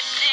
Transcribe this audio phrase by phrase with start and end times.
[0.00, 0.27] the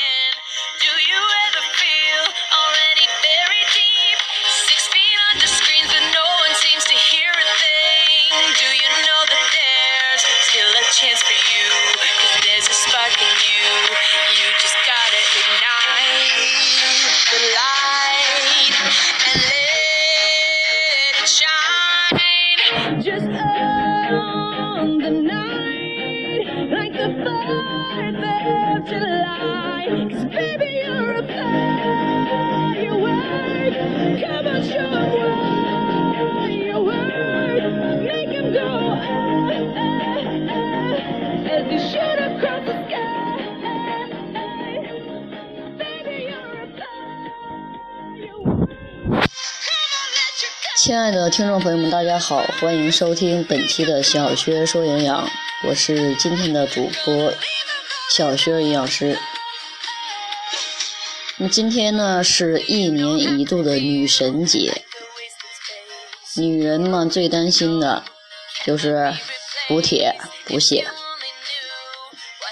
[50.86, 55.28] 亲爱的听众朋友们，大家好，欢迎收听本期的小薛说营养，
[55.64, 57.34] 我是今天的主播
[58.12, 59.18] 小薛营养师。
[61.38, 64.84] 那么今天呢是一年一度的女神节，
[66.36, 68.04] 女人嘛最担心的
[68.64, 69.12] 就是
[69.68, 70.86] 补铁补血，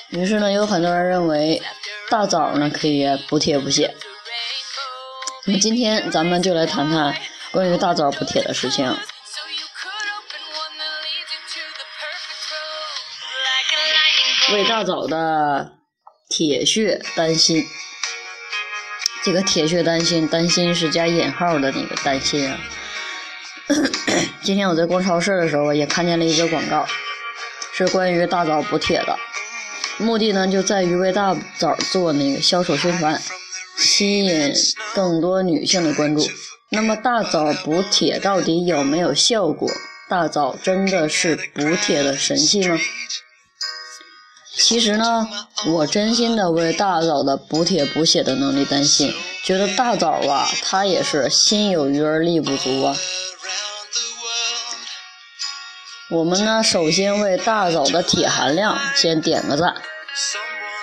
[0.09, 1.61] 于是呢有很多人认为
[2.09, 3.93] 大枣呢可以补铁补血。
[5.45, 7.15] 那么今天咱们就来谈谈
[7.53, 8.97] 关于大枣补铁的事情。
[14.51, 15.73] 为大枣的
[16.29, 17.63] 铁血担心，
[19.23, 22.57] 这个铁血担心，担心是加引号的那个担心啊。
[24.41, 26.87] 今天我在逛超市的时候，也看见了一个广告，
[27.71, 29.17] 是关于大枣补铁的，
[29.99, 33.21] 目的呢就在于为大枣做那个销售宣传，
[33.77, 34.53] 吸引
[34.93, 36.27] 更多女性的关注。
[36.69, 39.69] 那么大枣补铁到底有没有效果？
[40.09, 42.77] 大枣真的是补铁的神器吗？
[44.55, 45.27] 其实呢，
[45.65, 49.11] 我真心的为大枣的补铁补血的能力担心，
[49.43, 52.95] 觉得大枣啊，它也是心有余而力不足啊。
[56.11, 59.73] 我们呢，首先为大枣的铁含量先点个赞。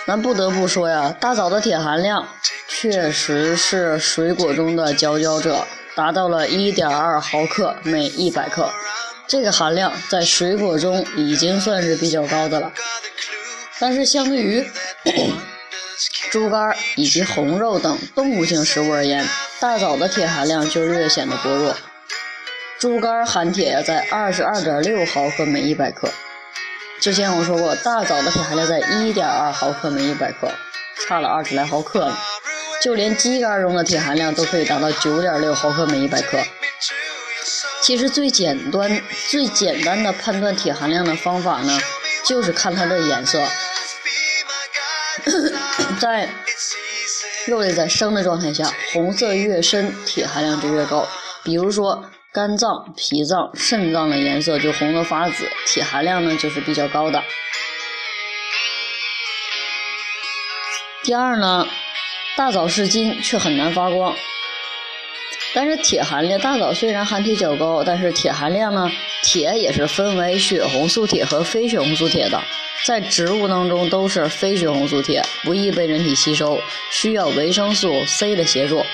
[0.06, 2.26] 咱不得不说呀，大枣的铁含量
[2.66, 8.70] 确实是水果中的佼佼者，达到了1.2毫克每100克。
[9.28, 12.72] 这个含量在水果中已经算是比较高的了。
[13.78, 14.68] 但是相对于
[16.30, 19.24] 猪肝以及红肉等动物性食物而言，
[19.60, 21.76] 大枣的铁含量就略显得薄弱。
[22.78, 26.08] 猪肝含铁在二十二点六毫克每一百克，
[27.00, 30.52] 之前我说过，大枣的铁含量在一点二毫克每一百克，
[31.06, 32.16] 差了二十来毫克呢。
[32.82, 36.38] 就连鸡肝中的铁含量都可以达到九点六毫克每一百克。
[37.80, 41.78] 其实最简单、最简单的判断铁含量的方法呢，
[42.24, 43.42] 就是看它的颜色。
[45.98, 46.28] 在
[47.46, 51.08] 肉类在生的状态下，红色越深，铁含量就越高。
[51.42, 57.24] 比如说肝脏、脾脏、肾脏的颜色就红得发紫，铁含量呢就是比较高的。
[61.02, 61.66] 第二呢，
[62.36, 64.14] 大枣是金，却很难发光。
[65.52, 68.88] 但是铁含量，大枣虽然含铁较高，但是铁含量呢，
[69.24, 72.40] 铁也是分为血红素铁和非血红素铁的。
[72.84, 78.86] 在植物当中都是非血红素铁，不易被人体吸收，需要维生素 C 的协助，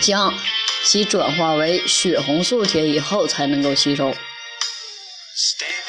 [0.00, 0.32] 将
[0.84, 4.14] 其转化为血红素铁以后才能够吸收。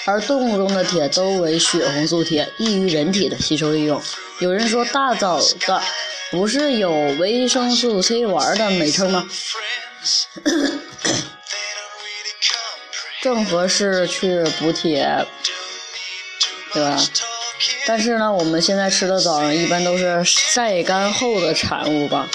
[0.05, 4.01] 而动物中的铁都为血红素铁，易于人体的吸收利用。
[4.39, 5.81] 有人说大枣的
[6.31, 9.27] 不是有维生素 C 丸的美称吗？
[13.21, 15.25] 正合适去补铁，
[16.71, 16.95] 对吧？
[17.87, 22.27] 但是呢，我们现在吃的枣呢，一般都是晒干后的产物吧。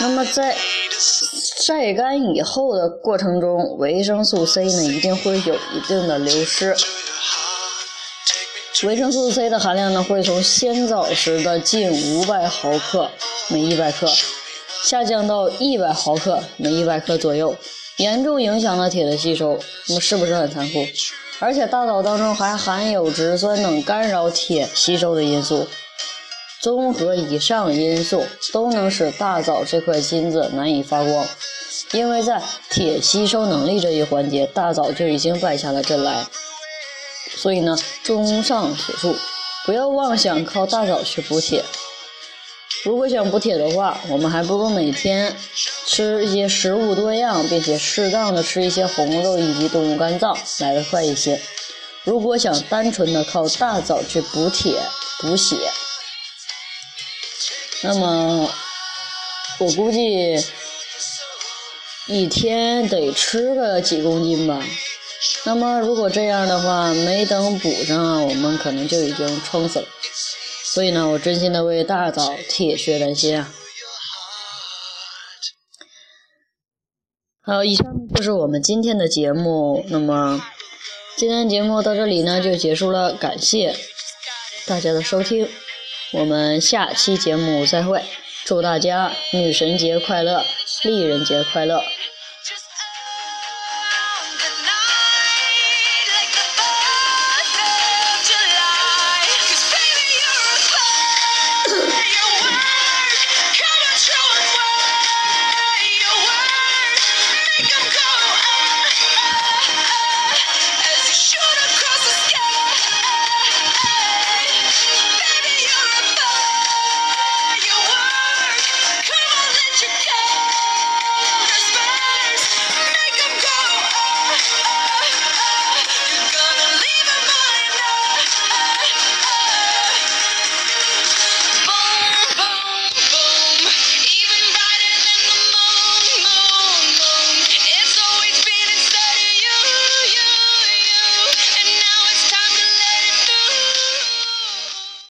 [0.00, 0.56] 那么在
[1.68, 6.74] 晒干以后的过程中，维生素 C 呢一定会有一定的流失。
[8.84, 13.10] 维生素 C 的含量呢会从鲜枣时的近五百毫克
[13.50, 14.10] 每一百克，
[14.82, 17.54] 下降到一百毫克每一百克左右，
[17.98, 19.58] 严重影响了铁的吸收。
[19.88, 20.86] 那么是不是很残酷？
[21.38, 25.68] 而且大枣当中还含有植酸等干扰铁吸收的因素。
[26.60, 31.26] 综合以上因素，都能使大枣这块金子难以发光，
[31.92, 36.26] 因为在铁吸收能力这一环节，大枣就已经败下了阵来。
[37.36, 39.16] 所以呢，综上所述，
[39.64, 41.64] 不要妄想靠大枣去补铁。
[42.84, 45.36] 如果想补铁的话，我们还不如每天
[45.86, 51.40] 吃一些食物多样，并且适当的吃一些红肉以及动物肝脏来得快一些。
[52.04, 54.80] 如果想单纯的靠大枣去补铁
[55.20, 55.56] 补血，
[57.82, 58.50] 那么
[59.58, 60.36] 我估计
[62.06, 64.64] 一天得吃个几公斤吧。
[65.44, 69.86] 那么如果这样的话，没等补上，我们可能就已经撑死了。
[70.64, 73.52] 所以呢，我真心的为大枣铁血丹心啊！
[77.40, 79.84] 好，以上就是我们今天的节目。
[79.88, 80.42] 那么
[81.16, 83.74] 今天节目到这里呢就结束了，感谢
[84.66, 85.48] 大家的收听，
[86.10, 88.02] 我们下期节目再会。
[88.46, 90.42] 祝大家女神节快乐，
[90.84, 91.82] 丽人节快乐！